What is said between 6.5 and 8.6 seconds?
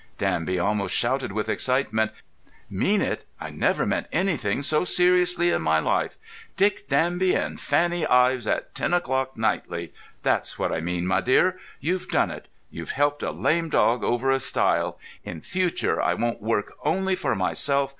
Dick Danby and Fanny Ives